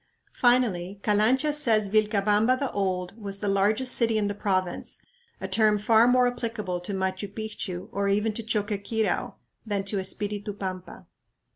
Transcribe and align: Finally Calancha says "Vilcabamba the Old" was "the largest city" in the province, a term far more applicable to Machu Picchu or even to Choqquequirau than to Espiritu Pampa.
Finally 0.33 0.99
Calancha 1.03 1.53
says 1.53 1.87
"Vilcabamba 1.89 2.57
the 2.57 2.71
Old" 2.71 3.15
was 3.21 3.37
"the 3.37 3.47
largest 3.47 3.93
city" 3.93 4.17
in 4.17 4.27
the 4.27 4.33
province, 4.33 5.03
a 5.39 5.47
term 5.47 5.77
far 5.77 6.07
more 6.07 6.25
applicable 6.25 6.79
to 6.79 6.91
Machu 6.91 7.31
Picchu 7.31 7.87
or 7.91 8.07
even 8.09 8.33
to 8.33 8.41
Choqquequirau 8.41 9.35
than 9.63 9.83
to 9.83 9.99
Espiritu 9.99 10.53
Pampa. 10.53 11.05